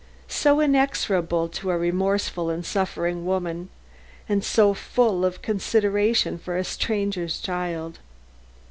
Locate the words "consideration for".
5.43-6.57